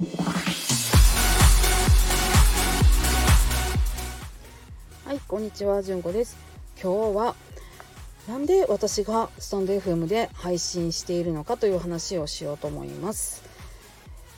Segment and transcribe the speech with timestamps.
[0.00, 0.06] は
[5.12, 6.38] いこんにちはじゅんこです。
[6.82, 7.34] 今日は
[8.26, 13.42] なんで私がスタンド FM で配信しているのかという話をしようと思います。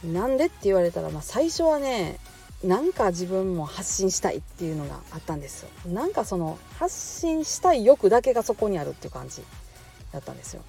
[0.04, 2.18] なんでって言われたら、まあ、最初はね
[2.64, 5.68] なんか自分も発信したいっていうのがあったんですよ。
[5.86, 9.44] なんかその発信したい欲だけがそこにあるっていう感じ
[10.10, 10.62] だったんですよ。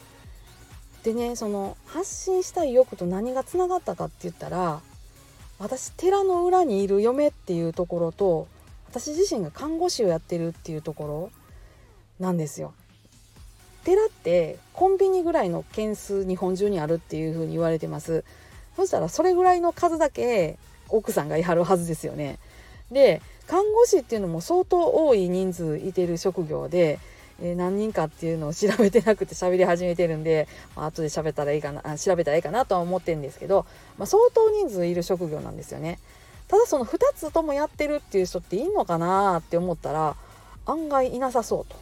[1.03, 4.81] でねその発信したい欲と何がつながったかって言ったら
[5.59, 8.47] 私寺の裏にいる嫁っていうところと
[8.89, 11.31] 私自身が看護師をやってるっていうとこ
[12.19, 12.73] ろなんですよ。
[13.83, 18.23] 寺ってコンビニぐらいの件数日本中にあるっていうふうに言われてます。
[18.75, 20.57] そしたらそれぐらいの数だけ
[20.89, 22.39] 奥さんがいはるはずですよね。
[22.91, 26.99] で看護師っていうのも相当多い人数いてる職業で
[27.43, 33.65] え、何人かっていうのを調べてなくて喋り始めてるんで、まあ、後で喋ったらいいかな調べたらいいかなとは思ってるんですけど、
[33.97, 35.99] まあ、相当人数いる職業なんですよね。
[36.47, 40.15] ただその2つともやってるっていう人っていいのかなって思ったら
[40.65, 41.75] 案外いなさそうと。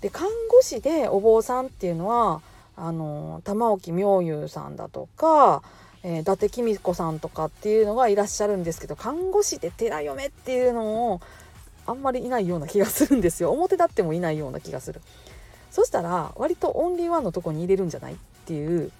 [0.00, 2.42] で看護師でお坊さんっていうのは
[2.76, 5.62] あの玉置妙優さんだとか、
[6.02, 11.20] えー、伊達公子さんとかっていうのがいらっしゃるんですけど看護師で寺嫁っていうのを
[11.86, 13.50] あんまりいないような気がするんですよ。
[13.52, 15.00] 表立ってもいないような気がする。
[15.70, 18.92] そしたら割とオンリーワンのとこに入れるんじゃないっていう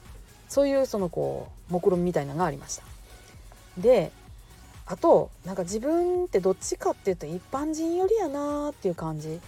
[0.49, 2.83] そういうそのこう目論みたいなのがありました。
[3.79, 4.11] で
[4.87, 9.41] あとなんか自分ってどっちかっていうと一般人寄りやなっていう感じ。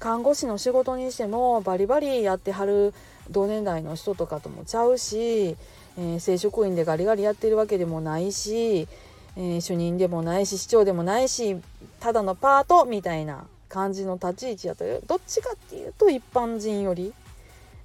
[0.00, 2.92] 看護師の仕事にしてもバリバリやってはる
[3.30, 5.56] 同年代の人とかともちゃうし、
[5.96, 8.88] えー、正職員でガリガリやってるわけでもないし
[9.36, 11.56] えー、主任でもないし市長でもないし
[12.04, 17.14] ただのパートみたいな感じの立ち位置やとどっちかっていうと一般人より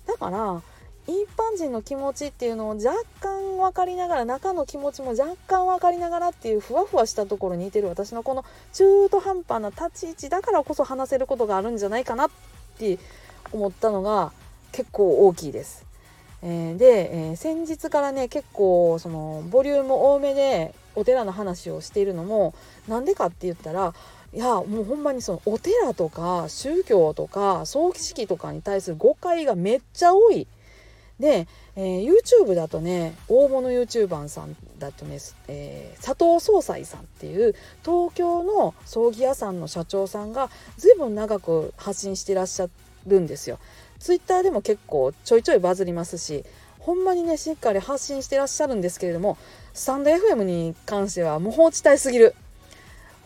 [0.05, 0.61] だから
[1.07, 12.29] 一般人の気持ちっていうのを若干分かりながら中の気持ちも若干分かりながらっていうふわふわしたところにいてる私のこの中途半端な立ち位置だからこそ話せることがあるんじゃないかなっ
[12.77, 12.99] て
[13.53, 14.33] 思ったのが
[14.73, 15.85] 結構大きいです。
[16.41, 22.53] えー、で、えー、先日からね結構そのボリューム多めでお寺の話をしているのも
[22.87, 23.93] なんでかって言ったら
[24.33, 30.47] いやもうほんまにそのお寺とか宗教とか葬儀式とかに対する誤解がめっちゃ多い。
[31.19, 35.17] で、えー、YouTube だとね大物 YouTuber さんだとね、
[35.49, 42.67] えー、佐藤総裁さんっていう東京の葬儀屋さんの社長さんが随分長く発信してらっしゃ
[43.05, 43.59] るんですよ。
[43.99, 46.45] Twitter でも結構ちょいちょいバズりますし
[46.89, 49.37] ほんまにねしっかり発信してらっしゃるんですけれども
[49.75, 52.33] スタンド FM に関しては無法地帯すぎる。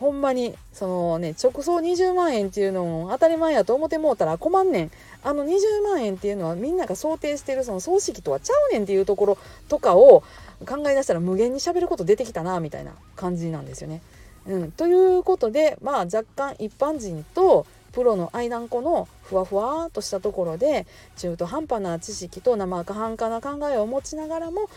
[0.02, 4.92] ほんまにそのね直送20万円っていうのも当たり前やと思ってもうたら困んねん
[5.24, 9.38] あの20万円っていうのはみんなが想定してるその葬式とはちゃうねんっていうところ
[9.70, 10.24] とかを
[10.68, 14.02] 考え出したら無限にしゃべること出てきたなみたいな感じなんですよね。
[14.46, 24.70] うん、ということでまあ若干一般人とプロの間んこのふわふわとしたところで中途半端な知識と生半可な考えを持ちながらも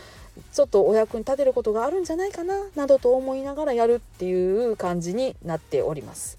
[0.53, 6.37] ちょっとお役に立てることがあるんじゃないかななどと思いながらやるっていう感じになっております。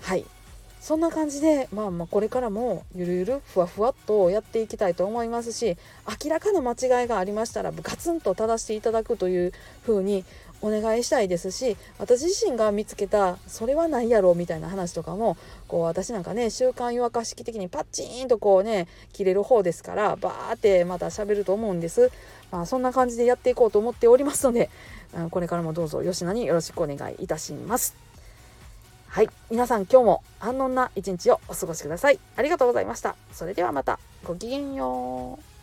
[0.00, 0.24] はい
[0.80, 5.76] そんな感じで、まあ、まあこれからもゆるゆるふわふわっとやっていきたいと思いますし
[6.24, 10.24] 明らかな間違いがありましたらガツンと正していただくというふうに
[10.60, 15.36] お願いしたいですし私自身が見つけたそれはないやろみたいな話とかも
[15.68, 22.10] こう私なんかね週刊湯沸かし式的にパッチーンとこうね切れる方ですからバーってまた喋ると思うんです、
[22.50, 24.70] まあ、そんな感じでやっていこうと思っておりますので
[25.14, 27.96] うんこれからもどうぞ吉野によろしくお願いいたします。
[29.08, 29.30] はい。
[29.50, 32.18] 皆さん今日も安穏な一日をお過ごしください。
[32.36, 33.16] ありがとうございました。
[33.32, 33.98] それではまた。
[34.22, 35.57] ごきげんよう。